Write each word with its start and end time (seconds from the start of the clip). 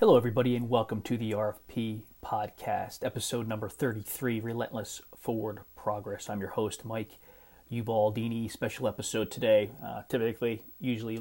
Hello, 0.00 0.16
everybody, 0.16 0.54
and 0.54 0.70
welcome 0.70 1.02
to 1.02 1.16
the 1.16 1.32
RFP 1.32 2.02
podcast, 2.24 3.04
episode 3.04 3.48
number 3.48 3.68
33 3.68 4.38
Relentless 4.38 5.02
Forward 5.18 5.62
Progress. 5.74 6.30
I'm 6.30 6.38
your 6.38 6.50
host, 6.50 6.84
Mike 6.84 7.18
Ubaldini. 7.68 8.48
Special 8.48 8.86
episode 8.86 9.28
today. 9.28 9.70
Uh, 9.84 10.02
typically, 10.08 10.62
usually 10.78 11.20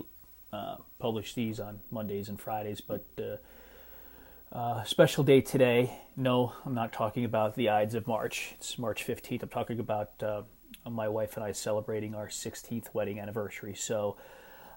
uh, 0.53 0.75
publish 0.99 1.33
these 1.33 1.59
on 1.59 1.79
Mondays 1.89 2.29
and 2.29 2.39
Fridays, 2.39 2.79
but 2.79 3.03
uh, 3.17 4.55
uh, 4.55 4.83
special 4.83 5.23
day 5.23 5.41
today. 5.41 5.97
No, 6.15 6.53
I'm 6.63 6.75
not 6.75 6.93
talking 6.93 7.25
about 7.25 7.55
the 7.55 7.69
Ides 7.69 7.95
of 7.95 8.05
March. 8.05 8.51
It's 8.59 8.77
March 8.77 9.03
15th. 9.07 9.41
I'm 9.41 9.49
talking 9.49 9.79
about 9.79 10.11
uh, 10.21 10.43
my 10.87 11.07
wife 11.07 11.35
and 11.35 11.43
I 11.43 11.51
celebrating 11.51 12.13
our 12.13 12.27
16th 12.27 12.93
wedding 12.93 13.19
anniversary. 13.19 13.73
So, 13.73 14.17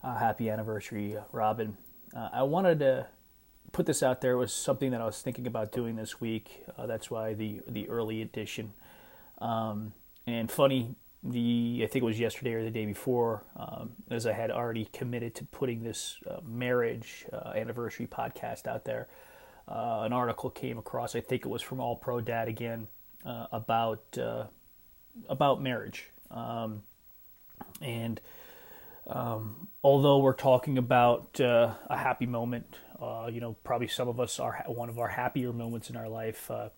uh, 0.03 0.17
happy 0.17 0.49
anniversary, 0.49 1.17
Robin. 1.33 1.77
I 2.17 2.43
wanted 2.43 2.79
to 2.79 3.07
put 3.73 3.87
this 3.87 4.03
out 4.03 4.21
there. 4.21 4.33
It 4.33 4.39
was 4.39 4.53
something 4.53 4.91
that 4.91 5.01
I 5.01 5.07
was 5.07 5.21
thinking 5.23 5.47
about 5.47 5.73
doing 5.73 5.97
this 5.97 6.21
week. 6.21 6.65
Uh, 6.77 6.87
that's 6.87 7.11
why 7.11 7.35
the 7.35 7.61
the 7.67 7.89
early 7.89 8.23
edition. 8.23 8.73
Um, 9.39 9.93
and 10.27 10.51
funny, 10.51 10.95
the 11.23 11.81
I 11.83 11.87
think 11.87 12.03
it 12.03 12.07
was 12.07 12.21
yesterday 12.21 12.55
or 12.55 12.65
the 12.65 12.71
day 12.71 12.87
before, 12.87 13.43
um, 13.57 13.93
as 14.11 14.27
I 14.27 14.33
had 14.33 14.51
already 14.51 14.87
committed 14.87 15.35
to 15.37 15.45
putting 15.45 15.83
this 15.83 16.19
uh, 16.29 16.41
marriage 16.47 17.27
uh, 17.33 17.53
anniversary 17.55 18.07
podcast 18.07 18.67
out 18.67 18.85
there. 18.85 19.09
Uh, 19.69 20.03
an 20.03 20.13
article 20.13 20.51
came 20.51 20.79
across. 20.79 21.15
I 21.15 21.21
think 21.21 21.45
it 21.45 21.49
was 21.49 21.63
from 21.63 21.81
All 21.81 21.95
Pro 21.95 22.21
Dad 22.21 22.49
again 22.49 22.89
uh, 23.25 23.47
about 23.53 24.19
uh, 24.19 24.45
about 25.29 25.63
marriage. 25.63 26.11
Um, 26.31 26.83
and 27.81 28.21
um, 29.11 29.69
although 29.85 30.19
we're 30.19 30.33
talking 30.33 30.79
about 30.79 31.39
a 31.41 31.77
happy 31.91 32.27
moment 32.27 32.77
uh, 33.01 33.31
you 33.33 33.41
know, 33.41 33.55
probably 33.65 33.89
some 33.89 34.09
of 34.09 34.21
us 34.21 34.39
are 34.39 34.63
one 34.67 34.89
of 34.89 34.99
our 34.99 35.09
happier 35.09 35.53
moments 35.53 35.89
in 35.89 35.97
our 35.97 36.09
life 36.09 36.51
uh, 36.51 36.69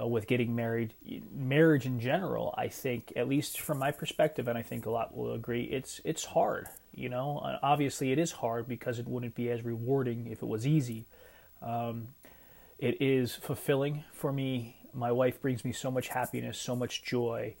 uh, 0.00 0.06
with 0.06 0.26
getting 0.26 0.54
married. 0.54 0.94
Marriage 1.34 1.86
in 1.86 1.98
general, 1.98 2.54
I 2.56 2.68
think, 2.68 3.12
at 3.16 3.28
least 3.28 3.60
from 3.60 3.78
my 3.78 3.90
perspective, 3.90 4.46
and 4.46 4.56
I 4.56 4.62
think 4.62 4.86
a 4.86 4.90
lot 4.90 5.16
will 5.16 5.32
agree, 5.32 5.64
it's 5.64 6.00
it's 6.04 6.24
hard. 6.24 6.68
You 6.94 7.08
know, 7.08 7.38
uh, 7.38 7.58
obviously 7.62 8.12
it 8.12 8.18
is 8.18 8.32
hard 8.32 8.68
because 8.68 8.98
it 8.98 9.08
wouldn't 9.08 9.34
be 9.34 9.50
as 9.50 9.64
rewarding 9.64 10.28
if 10.28 10.42
it 10.42 10.46
was 10.46 10.66
easy. 10.66 11.04
Um, 11.60 12.08
it 12.78 13.00
is 13.02 13.34
fulfilling 13.34 14.04
for 14.12 14.32
me. 14.32 14.76
My 14.94 15.10
wife 15.10 15.42
brings 15.42 15.64
me 15.64 15.72
so 15.72 15.90
much 15.90 16.08
happiness, 16.08 16.58
so 16.58 16.76
much 16.76 17.02
joy, 17.02 17.56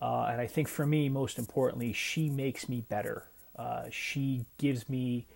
uh, 0.00 0.28
and 0.30 0.40
I 0.40 0.46
think 0.46 0.66
for 0.66 0.86
me, 0.86 1.08
most 1.08 1.38
importantly, 1.38 1.92
she 1.92 2.30
makes 2.30 2.68
me 2.68 2.80
better. 2.80 3.24
Uh, 3.56 3.84
she 3.90 4.44
gives 4.58 4.88
me 4.88 5.26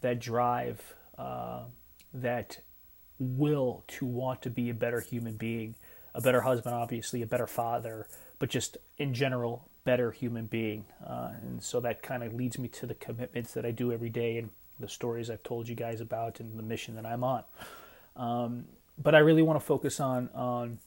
that 0.00 0.20
drive, 0.20 0.94
uh, 1.18 1.62
that 2.12 2.60
will 3.18 3.84
to 3.88 4.04
want 4.04 4.42
to 4.42 4.50
be 4.50 4.70
a 4.70 4.74
better 4.74 5.00
human 5.00 5.34
being, 5.34 5.74
a 6.14 6.20
better 6.20 6.42
husband, 6.42 6.74
obviously, 6.74 7.22
a 7.22 7.26
better 7.26 7.46
father, 7.46 8.06
but 8.38 8.48
just 8.48 8.76
in 8.98 9.14
general, 9.14 9.68
better 9.84 10.10
human 10.10 10.46
being. 10.46 10.84
Uh, 11.04 11.30
and 11.42 11.62
so 11.62 11.80
that 11.80 12.02
kind 12.02 12.22
of 12.22 12.34
leads 12.34 12.58
me 12.58 12.68
to 12.68 12.86
the 12.86 12.94
commitments 12.94 13.52
that 13.54 13.64
I 13.64 13.70
do 13.70 13.92
every 13.92 14.10
day 14.10 14.38
and 14.38 14.50
the 14.78 14.88
stories 14.88 15.30
I've 15.30 15.42
told 15.42 15.68
you 15.68 15.74
guys 15.74 16.00
about 16.00 16.40
and 16.40 16.58
the 16.58 16.62
mission 16.62 16.94
that 16.96 17.06
I'm 17.06 17.24
on. 17.24 17.44
Um, 18.16 18.64
but 19.02 19.14
I 19.14 19.18
really 19.20 19.42
want 19.42 19.58
to 19.58 19.64
focus 19.64 20.00
on 20.00 20.28
on 20.34 20.78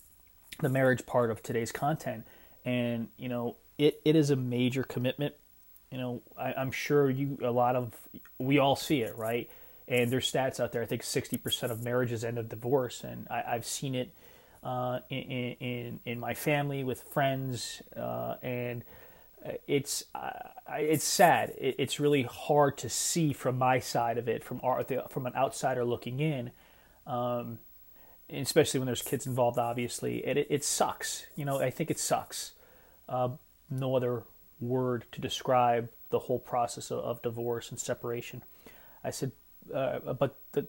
the 0.61 0.69
marriage 0.69 1.05
part 1.05 1.29
of 1.29 1.43
today's 1.43 1.71
content, 1.71 2.25
and 2.65 3.09
you 3.17 3.29
know, 3.29 3.57
it, 3.77 3.99
it 4.05 4.15
is 4.15 4.29
a 4.29 4.35
major 4.35 4.83
commitment 4.83 5.35
you 5.91 5.97
know, 5.97 6.21
I, 6.37 6.53
am 6.61 6.71
sure 6.71 7.09
you 7.09 7.37
a 7.41 7.51
lot 7.51 7.75
of 7.75 7.93
we 8.37 8.59
all 8.59 8.75
see 8.75 9.01
it, 9.01 9.17
right? 9.17 9.49
And 9.87 10.11
there's 10.11 10.29
stats 10.29 10.59
out 10.59 10.73
there. 10.73 10.81
I 10.81 10.85
think 10.85 11.01
60% 11.01 11.71
of 11.71 11.81
marriages 11.81 12.25
end 12.25 12.37
in 12.37 12.47
divorce, 12.47 13.03
and 13.05 13.25
I, 13.29 13.53
have 13.53 13.65
seen 13.65 13.95
it 13.95 14.13
uh, 14.61 14.99
in, 15.09 15.55
in, 15.59 15.99
in 16.05 16.19
my 16.19 16.33
family 16.33 16.83
with 16.83 17.03
friends, 17.03 17.81
uh, 17.95 18.35
and 18.41 18.83
it's 19.65 20.03
uh, 20.13 20.49
it's 20.71 21.05
sad. 21.05 21.53
It, 21.57 21.75
it's 21.77 21.99
really 22.01 22.23
hard 22.23 22.77
to 22.79 22.89
see 22.89 23.31
from 23.31 23.57
my 23.57 23.79
side 23.79 24.17
of 24.17 24.27
it, 24.27 24.43
from 24.43 24.59
our, 24.63 24.83
from 25.09 25.25
an 25.25 25.35
outsider 25.35 25.85
looking 25.85 26.19
in. 26.19 26.51
Um, 27.05 27.59
especially 28.29 28.81
when 28.81 28.87
there's 28.87 29.01
kids 29.01 29.25
involved, 29.25 29.57
obviously, 29.57 30.25
it, 30.25 30.37
it, 30.37 30.47
it 30.49 30.63
sucks. 30.65 31.25
You 31.35 31.45
know, 31.45 31.59
I 31.59 31.69
think 31.69 31.89
it 31.89 31.99
sucks. 31.99 32.51
Uh, 33.07 33.29
no 33.69 33.95
other 33.95 34.23
word 34.59 35.05
to 35.11 35.21
describe 35.21 35.89
the 36.09 36.19
whole 36.19 36.39
process 36.39 36.91
of, 36.91 36.99
of 36.99 37.21
divorce 37.21 37.69
and 37.69 37.79
separation. 37.79 38.43
I 39.03 39.11
said, 39.11 39.31
uh, 39.73 40.13
but 40.13 40.37
the 40.53 40.67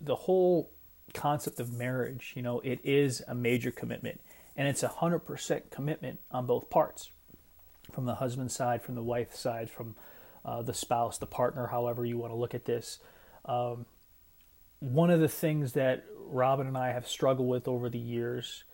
the 0.00 0.16
whole 0.16 0.70
concept 1.12 1.60
of 1.60 1.72
marriage, 1.72 2.32
you 2.34 2.42
know, 2.42 2.60
it 2.60 2.80
is 2.84 3.22
a 3.28 3.34
major 3.34 3.70
commitment, 3.70 4.20
and 4.56 4.68
it's 4.68 4.82
a 4.82 4.88
hundred 4.88 5.20
percent 5.20 5.70
commitment 5.70 6.20
on 6.30 6.46
both 6.46 6.68
parts, 6.68 7.10
from 7.92 8.04
the 8.04 8.16
husband 8.16 8.50
side, 8.50 8.82
from 8.82 8.94
the 8.94 9.02
wife 9.02 9.34
side, 9.34 9.70
from 9.70 9.94
uh, 10.44 10.62
the 10.62 10.74
spouse, 10.74 11.18
the 11.18 11.26
partner, 11.26 11.68
however 11.68 12.04
you 12.04 12.18
want 12.18 12.32
to 12.32 12.36
look 12.36 12.54
at 12.54 12.64
this. 12.64 12.98
Um, 13.44 13.86
one 14.80 15.10
of 15.10 15.20
the 15.20 15.28
things 15.28 15.72
that 15.72 16.04
Robin 16.26 16.66
and 16.66 16.76
I 16.76 16.92
have 16.92 17.06
struggled 17.06 17.48
with 17.48 17.68
over 17.68 17.88
the 17.88 17.98
years, 17.98 18.64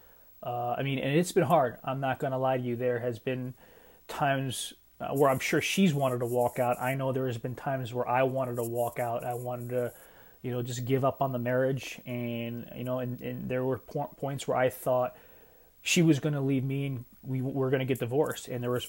uh, 0.42 0.75
I 0.77 0.82
mean, 0.82 0.98
and 0.98 1.16
it's 1.16 1.32
been 1.32 1.44
hard. 1.44 1.77
I'm 1.84 2.00
not 2.00 2.19
going 2.19 2.32
to 2.32 2.38
lie 2.38 2.56
to 2.56 2.62
you. 2.62 2.77
There 2.77 2.98
has 2.98 3.19
been 3.19 3.54
times 4.10 4.75
uh, 5.00 5.09
where 5.09 5.31
I'm 5.31 5.38
sure 5.38 5.62
she's 5.62 5.94
wanted 5.94 6.19
to 6.19 6.26
walk 6.26 6.59
out. 6.59 6.81
I 6.81 6.94
know 6.94 7.12
there 7.12 7.26
has 7.26 7.38
been 7.38 7.54
times 7.54 7.94
where 7.94 8.06
I 8.06 8.25
wanted 8.25 8.56
to 8.56 8.62
walk 8.62 8.98
out. 8.98 9.25
I 9.25 9.34
wanted 9.34 9.71
to, 9.71 9.93
you 10.43 10.50
know, 10.50 10.62
just 10.62 10.84
give 10.84 11.04
up 11.04 11.22
on 11.22 11.32
the 11.32 11.38
marriage, 11.38 11.98
and 12.04 12.71
you 12.76 12.84
know, 12.84 12.98
and, 12.98 13.19
and 13.21 13.48
there 13.48 13.65
were 13.65 13.78
po- 13.78 14.15
points 14.21 14.47
where 14.47 14.59
I 14.59 14.69
thought 14.69 15.16
she 15.82 16.03
was 16.03 16.21
going 16.21 16.34
to 16.34 16.41
leave 16.41 16.65
me 16.65 16.87
and 16.87 17.04
we 17.22 17.41
were 17.41 17.71
going 17.71 17.81
to 17.81 17.87
get 17.87 17.98
divorced, 17.98 18.48
and 18.48 18.62
there 18.62 18.71
was 18.71 18.88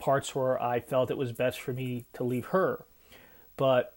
parts 0.00 0.34
where 0.34 0.60
I 0.60 0.80
felt 0.80 1.10
it 1.10 1.16
was 1.16 1.30
best 1.30 1.60
for 1.60 1.72
me 1.72 2.04
to 2.14 2.24
leave 2.24 2.46
her, 2.46 2.84
but 3.56 3.94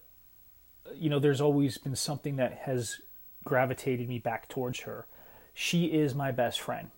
you 0.94 1.10
know, 1.10 1.18
there's 1.18 1.40
always 1.40 1.76
been 1.76 1.96
something 1.96 2.36
that 2.36 2.52
has 2.62 3.00
gravitated 3.44 4.08
me 4.08 4.18
back 4.18 4.48
towards 4.48 4.80
her. 4.80 5.06
She 5.52 5.86
is 5.86 6.14
my 6.14 6.30
best 6.30 6.60
friend 6.60 6.90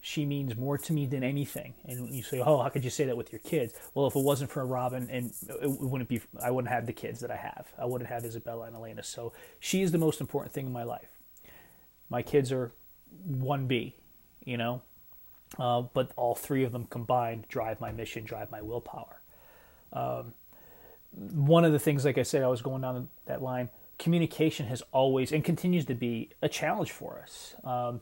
she 0.00 0.24
means 0.24 0.56
more 0.56 0.78
to 0.78 0.92
me 0.92 1.06
than 1.06 1.22
anything. 1.22 1.74
And 1.84 2.08
you 2.08 2.22
say, 2.22 2.40
oh, 2.40 2.62
how 2.62 2.68
could 2.70 2.84
you 2.84 2.90
say 2.90 3.04
that 3.04 3.16
with 3.16 3.32
your 3.32 3.40
kids? 3.40 3.74
Well, 3.94 4.06
if 4.06 4.16
it 4.16 4.22
wasn't 4.22 4.50
for 4.50 4.64
Robin, 4.64 5.08
and 5.10 5.32
it 5.48 5.68
wouldn't 5.68 6.08
be, 6.08 6.20
I 6.42 6.50
wouldn't 6.50 6.72
have 6.72 6.86
the 6.86 6.92
kids 6.92 7.20
that 7.20 7.30
I 7.30 7.36
have. 7.36 7.68
I 7.78 7.84
wouldn't 7.84 8.08
have 8.08 8.24
Isabella 8.24 8.66
and 8.66 8.76
Elena. 8.76 9.02
So 9.02 9.32
she 9.58 9.82
is 9.82 9.92
the 9.92 9.98
most 9.98 10.20
important 10.20 10.54
thing 10.54 10.66
in 10.66 10.72
my 10.72 10.84
life. 10.84 11.10
My 12.08 12.22
kids 12.22 12.50
are 12.50 12.72
one 13.24 13.66
B, 13.66 13.94
you 14.44 14.56
know, 14.56 14.82
uh, 15.58 15.82
but 15.82 16.12
all 16.16 16.34
three 16.34 16.64
of 16.64 16.72
them 16.72 16.86
combined 16.88 17.46
drive 17.48 17.80
my 17.80 17.92
mission, 17.92 18.24
drive 18.24 18.50
my 18.50 18.62
willpower. 18.62 19.20
Um, 19.92 20.34
one 21.12 21.64
of 21.64 21.72
the 21.72 21.78
things, 21.78 22.04
like 22.04 22.18
I 22.18 22.22
said, 22.22 22.42
I 22.42 22.48
was 22.48 22.62
going 22.62 22.82
down 22.82 23.08
that 23.26 23.42
line. 23.42 23.68
Communication 23.98 24.66
has 24.66 24.82
always 24.92 25.30
and 25.30 25.44
continues 25.44 25.84
to 25.86 25.94
be 25.94 26.30
a 26.40 26.48
challenge 26.48 26.90
for 26.90 27.20
us. 27.22 27.54
Um, 27.64 28.00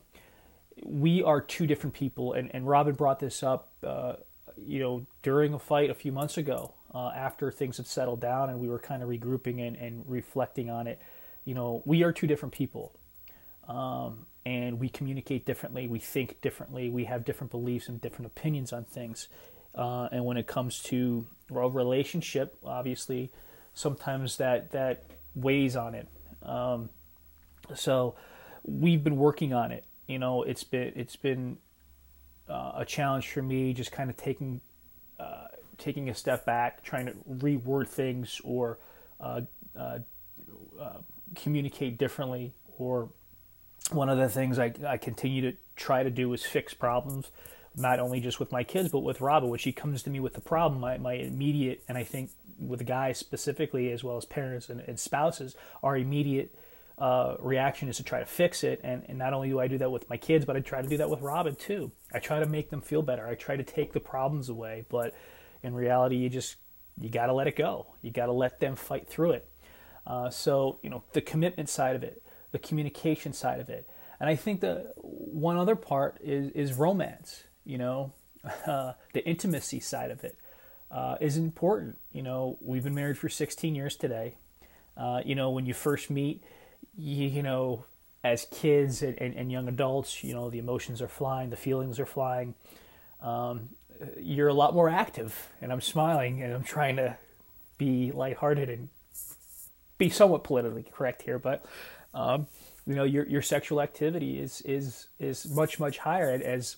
we 0.83 1.23
are 1.23 1.41
two 1.41 1.67
different 1.67 1.93
people, 1.93 2.33
and, 2.33 2.53
and 2.53 2.67
Robin 2.67 2.95
brought 2.95 3.19
this 3.19 3.43
up, 3.43 3.69
uh, 3.83 4.13
you 4.57 4.79
know, 4.79 5.05
during 5.23 5.53
a 5.53 5.59
fight 5.59 5.89
a 5.89 5.93
few 5.93 6.11
months 6.11 6.37
ago, 6.37 6.73
uh, 6.93 7.09
after 7.09 7.51
things 7.51 7.77
had 7.77 7.87
settled 7.87 8.19
down 8.19 8.49
and 8.49 8.59
we 8.59 8.67
were 8.67 8.79
kind 8.79 9.03
of 9.03 9.09
regrouping 9.09 9.65
and, 9.65 9.75
and 9.75 10.03
reflecting 10.07 10.69
on 10.69 10.87
it. 10.87 10.99
You 11.45 11.53
know, 11.53 11.83
we 11.85 12.03
are 12.03 12.11
two 12.11 12.27
different 12.27 12.53
people, 12.53 12.93
um, 13.67 14.25
and 14.45 14.79
we 14.79 14.89
communicate 14.89 15.45
differently, 15.45 15.87
we 15.87 15.99
think 15.99 16.41
differently, 16.41 16.89
we 16.89 17.05
have 17.05 17.25
different 17.25 17.51
beliefs 17.51 17.87
and 17.87 18.01
different 18.01 18.27
opinions 18.27 18.73
on 18.73 18.85
things. 18.85 19.27
Uh, 19.75 20.09
and 20.11 20.25
when 20.25 20.37
it 20.37 20.47
comes 20.47 20.81
to 20.83 21.25
a 21.51 21.69
relationship, 21.69 22.57
obviously, 22.65 23.29
sometimes 23.73 24.37
that 24.37 24.71
that 24.71 25.03
weighs 25.35 25.75
on 25.75 25.93
it. 25.93 26.07
Um, 26.41 26.89
so 27.75 28.15
we've 28.63 29.03
been 29.03 29.17
working 29.17 29.53
on 29.53 29.71
it 29.71 29.85
you 30.09 30.17
know, 30.17 30.41
it's 30.41 30.63
been 30.63 30.91
it's 30.95 31.15
been 31.15 31.57
uh, 32.49 32.71
a 32.77 32.85
challenge 32.85 33.29
for 33.29 33.43
me, 33.43 33.73
just 33.73 33.91
kind 33.91 34.09
of 34.09 34.17
taking 34.17 34.59
uh, 35.19 35.47
taking 35.77 36.09
a 36.09 36.15
step 36.15 36.45
back, 36.45 36.83
trying 36.83 37.05
to 37.05 37.13
reword 37.31 37.87
things 37.87 38.41
or 38.43 38.79
uh, 39.21 39.41
uh, 39.77 39.99
uh, 40.81 40.97
communicate 41.35 41.99
differently. 41.99 42.53
Or 42.79 43.09
one 43.91 44.09
of 44.09 44.17
the 44.17 44.29
things 44.29 44.57
I, 44.57 44.73
I 44.85 44.97
continue 44.97 45.51
to 45.51 45.57
try 45.75 46.01
to 46.01 46.09
do 46.09 46.33
is 46.33 46.43
fix 46.43 46.73
problems, 46.73 47.29
not 47.75 47.99
only 47.99 48.19
just 48.19 48.39
with 48.39 48.51
my 48.51 48.63
kids 48.63 48.89
but 48.89 48.99
with 48.99 49.21
Robin. 49.21 49.47
When 49.47 49.59
she 49.59 49.71
comes 49.71 50.01
to 50.03 50.09
me 50.09 50.19
with 50.19 50.33
the 50.33 50.41
problem, 50.41 50.81
my, 50.81 50.97
my 50.97 51.13
immediate 51.13 51.83
and 51.87 51.99
I 51.99 52.03
think 52.03 52.31
with 52.59 52.83
guys 52.87 53.19
specifically 53.19 53.91
as 53.91 54.03
well 54.03 54.17
as 54.17 54.25
parents 54.25 54.69
and, 54.69 54.81
and 54.81 54.99
spouses, 54.99 55.55
our 55.83 55.95
immediate 55.95 56.51
uh, 56.99 57.37
reaction 57.39 57.89
is 57.89 57.97
to 57.97 58.03
try 58.03 58.19
to 58.19 58.25
fix 58.25 58.63
it. 58.63 58.81
And, 58.83 59.03
and 59.07 59.17
not 59.17 59.33
only 59.33 59.49
do 59.49 59.59
I 59.59 59.67
do 59.67 59.77
that 59.77 59.91
with 59.91 60.09
my 60.09 60.17
kids, 60.17 60.45
but 60.45 60.55
I 60.55 60.59
try 60.59 60.81
to 60.81 60.87
do 60.87 60.97
that 60.97 61.09
with 61.09 61.21
Robin 61.21 61.55
too. 61.55 61.91
I 62.13 62.19
try 62.19 62.39
to 62.39 62.45
make 62.45 62.69
them 62.69 62.81
feel 62.81 63.01
better. 63.01 63.25
I 63.27 63.35
try 63.35 63.55
to 63.55 63.63
take 63.63 63.93
the 63.93 63.99
problems 63.99 64.49
away. 64.49 64.85
But 64.89 65.15
in 65.63 65.73
reality, 65.73 66.17
you 66.17 66.29
just, 66.29 66.57
you 66.99 67.09
got 67.09 67.27
to 67.27 67.33
let 67.33 67.47
it 67.47 67.55
go. 67.55 67.87
You 68.01 68.11
got 68.11 68.25
to 68.27 68.33
let 68.33 68.59
them 68.59 68.75
fight 68.75 69.07
through 69.07 69.31
it. 69.31 69.49
Uh, 70.09 70.29
so 70.29 70.79
you 70.81 70.89
know 70.89 71.03
the 71.13 71.21
commitment 71.21 71.69
side 71.69 71.95
of 71.95 72.03
it, 72.03 72.23
the 72.51 72.59
communication 72.59 73.31
side 73.31 73.59
of 73.59 73.69
it, 73.69 73.87
and 74.19 74.27
I 74.27 74.35
think 74.35 74.59
the 74.59 74.91
one 74.95 75.55
other 75.55 75.75
part 75.75 76.17
is 76.21 76.51
is 76.51 76.73
romance. 76.73 77.43
You 77.63 77.77
know, 77.77 78.13
uh, 78.65 78.93
the 79.13 79.23
intimacy 79.25 79.79
side 79.79 80.09
of 80.09 80.23
it 80.23 80.35
uh, 80.89 81.17
is 81.21 81.37
important. 81.37 81.99
You 82.11 82.23
know, 82.23 82.57
we've 82.59 82.83
been 82.83 82.95
married 82.95 83.19
for 83.19 83.29
16 83.29 83.75
years 83.75 83.95
today. 83.95 84.35
Uh, 84.97 85.21
you 85.23 85.35
know, 85.35 85.51
when 85.51 85.65
you 85.67 85.73
first 85.73 86.09
meet, 86.09 86.43
you, 86.99 87.43
know, 87.43 87.85
as 88.23 88.45
kids 88.51 89.01
and, 89.01 89.17
and, 89.19 89.33
and, 89.35 89.51
young 89.51 89.67
adults, 89.67 90.23
you 90.23 90.33
know, 90.33 90.49
the 90.49 90.59
emotions 90.59 91.01
are 91.01 91.07
flying, 91.07 91.49
the 91.49 91.57
feelings 91.57 91.99
are 91.99 92.05
flying. 92.05 92.55
Um, 93.21 93.69
you're 94.17 94.47
a 94.47 94.53
lot 94.53 94.73
more 94.73 94.89
active, 94.89 95.49
and 95.61 95.71
I'm 95.71 95.81
smiling 95.81 96.41
and 96.41 96.53
I'm 96.53 96.63
trying 96.63 96.97
to 96.97 97.17
be 97.77 98.11
lighthearted 98.11 98.69
and 98.69 98.89
be 99.97 100.09
somewhat 100.09 100.43
politically 100.43 100.85
correct 100.91 101.21
here, 101.23 101.39
but 101.39 101.65
um, 102.13 102.47
you 102.87 102.95
know, 102.95 103.03
your 103.03 103.25
your 103.27 103.41
sexual 103.41 103.81
activity 103.81 104.39
is 104.39 104.61
is 104.61 105.07
is 105.19 105.47
much 105.47 105.79
much 105.79 105.99
higher 105.99 106.31
as 106.31 106.77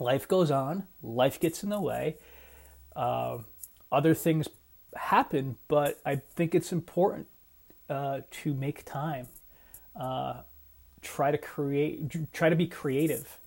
life 0.00 0.26
goes 0.26 0.50
on. 0.50 0.84
Life 1.02 1.38
gets 1.38 1.62
in 1.62 1.70
the 1.70 1.80
way. 1.80 2.16
Uh, 2.96 3.38
other 3.92 4.14
things 4.14 4.48
happen, 4.96 5.56
but 5.68 6.00
I 6.04 6.16
think 6.16 6.54
it's 6.54 6.72
important 6.72 7.28
uh, 7.88 8.22
to 8.42 8.54
make 8.54 8.84
time. 8.84 9.28
Uh, 9.98 10.42
try 11.02 11.30
to 11.30 11.38
create, 11.38 12.32
try 12.32 12.48
to 12.48 12.56
be 12.56 12.66
creative, 12.66 13.38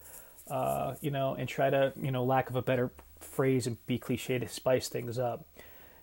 uh, 0.50 0.96
you 1.02 1.12
know, 1.12 1.36
and 1.36 1.48
try 1.48 1.70
to, 1.70 1.94
you 2.02 2.12
know, 2.12 2.24
lack 2.24 2.50
of 2.50 2.56
a 2.56 2.62
better 2.62 2.92
phrase 3.20 3.68
and 3.68 3.84
be 3.86 3.98
cliche 3.98 4.40
to 4.40 4.48
spice 4.48 4.90
things 4.90 5.18
up. 5.18 5.46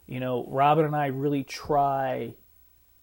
You 0.07 0.21
know, 0.21 0.47
Robin 0.49 0.85
and 0.85 0.97
I 0.97 1.07
really 1.07 1.45
try. 1.45 2.35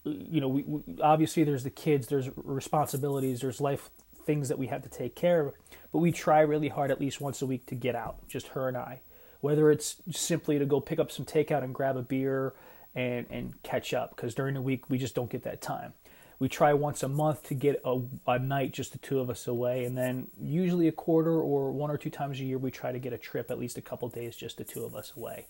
You 0.03 0.42
know, 0.42 0.47
we, 0.47 0.63
we 0.63 0.81
obviously 1.01 1.44
there's 1.44 1.63
the 1.63 1.69
kids, 1.69 2.07
there's 2.07 2.30
responsibilities, 2.36 3.42
there's 3.42 3.59
life 3.59 3.89
things 4.25 4.50
that 4.50 4.57
we 4.57 4.68
have 4.68 4.81
to 4.83 4.89
take 4.89 5.15
care 5.15 5.41
of, 5.41 5.53
but 5.91 6.00
we 6.00 6.12
try 6.12 6.41
really 6.41 6.69
hard 6.69 6.89
at 6.89 7.00
least 7.00 7.21
once 7.21 7.41
a 7.41 7.45
week 7.45 7.68
to 7.68 7.75
get 7.75 7.95
out, 7.95 8.27
just 8.27 8.50
her 8.50 8.68
and 8.68 8.77
I. 8.77 9.01
Whether 9.41 9.69
it's 9.71 9.98
simply 10.12 10.57
to 10.57 10.65
go 10.65 10.80
pick 10.80 11.00
up 11.00 11.12
some 11.12 11.25
takeout 11.25 11.63
and 11.63 11.74
grab 11.75 11.98
a 11.98 12.01
beer 12.01 12.53
and 12.95 13.27
and 13.30 13.62
catch 13.63 13.94
up, 13.94 14.15
because 14.15 14.33
during 14.33 14.56
the 14.56 14.62
week 14.62 14.89
we 14.89 14.98
just 14.98 15.13
don't 15.13 15.30
get 15.30 15.44
that 15.44 15.62
time 15.62 15.94
we 16.39 16.49
try 16.49 16.73
once 16.73 17.03
a 17.03 17.07
month 17.07 17.43
to 17.47 17.53
get 17.53 17.81
a, 17.85 17.99
a 18.27 18.39
night 18.39 18.73
just 18.73 18.91
the 18.91 18.97
two 18.97 19.19
of 19.19 19.29
us 19.29 19.47
away. 19.47 19.85
And 19.85 19.97
then 19.97 20.27
usually 20.39 20.87
a 20.87 20.91
quarter 20.91 21.39
or 21.39 21.71
one 21.71 21.89
or 21.89 21.97
two 21.97 22.09
times 22.09 22.39
a 22.39 22.43
year 22.43 22.57
we 22.57 22.71
try 22.71 22.91
to 22.91 22.99
get 22.99 23.13
a 23.13 23.17
trip 23.17 23.49
at 23.49 23.59
least 23.59 23.77
a 23.77 23.81
couple 23.81 24.09
days 24.09 24.35
just 24.35 24.57
the 24.57 24.63
two 24.63 24.83
of 24.83 24.95
us 24.95 25.13
away. 25.15 25.45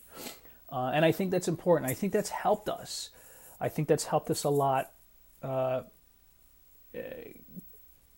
Uh, 0.70 0.90
and 0.92 1.04
i 1.04 1.12
think 1.12 1.30
that's 1.30 1.48
important. 1.48 1.90
I 1.90 1.94
think 1.94 2.12
that's 2.12 2.30
helped 2.30 2.68
us. 2.68 3.10
I 3.60 3.68
think 3.68 3.88
that's 3.88 4.04
helped 4.04 4.30
us 4.30 4.44
a 4.44 4.50
lot 4.50 4.90
uh, 5.42 5.82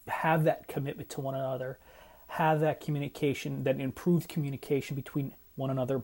have 0.07 0.45
that 0.45 0.69
commitment 0.69 1.11
to 1.11 1.21
one 1.21 1.35
another 1.35 1.79
have 2.29 2.61
that 2.61 2.81
communication 2.81 3.65
that 3.65 3.81
improved 3.81 4.29
communication 4.29 4.95
between 4.95 5.33
one 5.57 5.71
another 5.71 6.03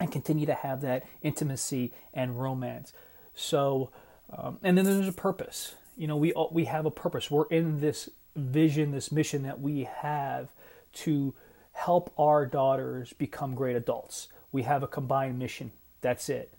and 0.00 0.10
continue 0.10 0.44
to 0.44 0.54
have 0.54 0.80
that 0.80 1.04
intimacy 1.22 1.92
and 2.12 2.40
romance. 2.40 2.92
So 3.34 3.90
um, 4.36 4.58
and 4.62 4.76
then 4.76 4.84
there's 4.84 5.08
a 5.08 5.12
purpose 5.12 5.74
you 5.96 6.06
know 6.06 6.16
we 6.16 6.32
we 6.50 6.64
have 6.66 6.86
a 6.86 6.90
purpose. 6.90 7.30
We're 7.30 7.46
in 7.46 7.80
this 7.80 8.08
vision 8.34 8.92
this 8.92 9.12
mission 9.12 9.42
that 9.42 9.60
we 9.60 9.84
have 9.84 10.48
to 10.92 11.34
help 11.72 12.12
our 12.18 12.46
daughters 12.46 13.12
become 13.12 13.54
great 13.54 13.76
adults. 13.76 14.28
We 14.52 14.62
have 14.62 14.82
a 14.82 14.86
combined 14.86 15.38
mission. 15.38 15.72
That's 16.00 16.28
it. 16.28 16.52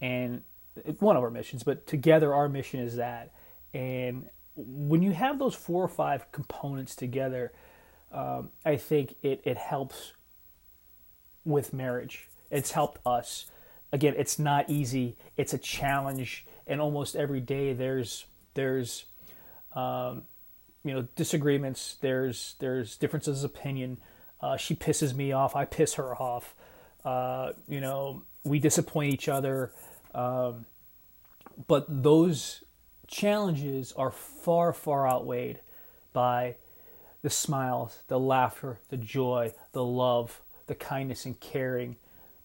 And 0.00 0.42
one 0.98 1.16
of 1.16 1.22
our 1.22 1.30
missions 1.30 1.62
but 1.62 1.86
together 1.86 2.34
our 2.34 2.48
mission 2.48 2.80
is 2.80 2.96
that. 2.96 3.32
And 3.72 4.28
when 4.54 5.02
you 5.02 5.12
have 5.12 5.38
those 5.38 5.54
four 5.54 5.82
or 5.82 5.88
five 5.88 6.30
components 6.32 6.96
together 6.96 7.52
um, 8.12 8.50
i 8.64 8.76
think 8.76 9.14
it, 9.22 9.42
it 9.44 9.58
helps 9.58 10.12
with 11.44 11.72
marriage. 11.72 12.28
It's 12.50 12.72
helped 12.72 13.00
us. 13.06 13.46
Again 13.92 14.14
it's 14.16 14.38
not 14.38 14.68
easy. 14.68 15.16
It's 15.36 15.54
a 15.54 15.58
challenge. 15.58 16.44
And 16.66 16.80
almost 16.80 17.16
every 17.16 17.40
day 17.40 17.72
there's 17.72 18.26
there's 18.56 19.04
um, 19.74 20.22
you 20.82 20.92
know 20.92 21.06
disagreements 21.14 21.96
there's 22.00 22.56
there's 22.58 22.96
differences 22.96 23.44
of 23.44 23.50
opinion. 23.52 23.98
Uh, 24.40 24.56
she 24.56 24.74
pisses 24.74 25.14
me 25.14 25.32
off 25.32 25.54
i 25.54 25.64
piss 25.64 25.94
her 25.94 26.14
off. 26.16 26.54
Uh, 27.04 27.52
you 27.68 27.80
know 27.80 28.22
we 28.42 28.58
disappoint 28.58 29.14
each 29.14 29.28
other. 29.28 29.70
Um, 30.14 30.66
but 31.68 31.86
those 31.88 32.64
challenges 33.06 33.92
are 33.92 34.10
far 34.10 34.72
far 34.72 35.08
outweighed 35.08 35.60
by 36.12 36.56
the 37.22 37.30
smiles 37.30 38.02
the 38.08 38.18
laughter 38.18 38.78
the 38.88 38.96
joy 38.96 39.52
the 39.72 39.84
love 39.84 40.40
the 40.66 40.74
kindness 40.74 41.24
and 41.24 41.38
caring 41.38 41.96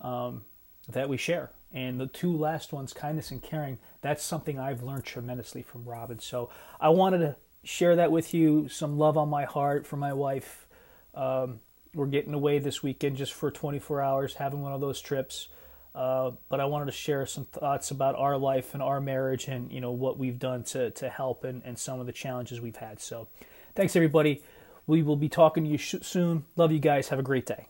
um, 0.02 0.44
that 0.88 1.10
we 1.10 1.18
share 1.18 1.52
and 1.74 2.00
the 2.00 2.08
two 2.08 2.36
last 2.36 2.74
ones, 2.74 2.94
kindness 2.94 3.32
and 3.32 3.42
caring, 3.42 3.78
that's 4.02 4.24
something 4.24 4.60
I've 4.60 4.84
learned 4.84 5.06
tremendously 5.06 5.62
from 5.62 5.86
Robin. 5.86 6.20
So 6.20 6.50
I 6.80 6.90
wanted 6.90 7.20
to 7.20 7.36
share 7.64 7.96
that 7.96 8.12
with 8.12 8.34
you. 8.34 8.68
Some 8.68 8.98
love 8.98 9.18
on 9.18 9.30
my 9.30 9.46
heart 9.46 9.86
for 9.86 9.98
my 9.98 10.14
wife. 10.14 10.68
Um, 11.14 11.60
we're 11.94 12.08
getting 12.08 12.34
away 12.34 12.60
this 12.60 12.82
weekend 12.82 13.18
just 13.18 13.34
for 13.34 13.52
24 13.52 14.02
hours, 14.02 14.36
having 14.36 14.62
one 14.62 14.74
of 14.74 14.82
those 14.82 15.02
trips. 15.02 15.48
Uh, 15.94 16.32
but 16.48 16.60
I 16.60 16.66
wanted 16.66 16.86
to 16.86 16.94
share 16.94 17.26
some 17.26 17.46
thoughts 17.46 17.92
about 17.92 18.16
our 18.16 18.38
life 18.38 18.74
and 18.74 18.82
our 18.82 19.02
marriage 19.02 19.50
and 19.50 19.70
you 19.72 19.82
know 19.82 19.92
what 19.92 20.18
we've 20.18 20.40
done 20.40 20.64
to 20.66 20.90
to 20.92 21.10
help 21.10 21.44
and, 21.44 21.62
and 21.66 21.78
some 21.78 22.00
of 22.00 22.06
the 22.06 22.14
challenges 22.14 22.62
we've 22.62 22.78
had. 22.78 23.02
So 23.02 23.28
thanks 23.76 23.96
everybody. 23.96 24.42
We 24.88 25.04
will 25.04 25.18
be 25.18 25.30
talking 25.30 25.66
to 25.66 25.70
you 25.70 25.78
soon. 25.78 26.46
Love 26.56 26.72
you 26.72 26.80
guys. 26.80 27.10
Have 27.10 27.20
a 27.20 27.24
great 27.24 27.46
day. 27.46 27.68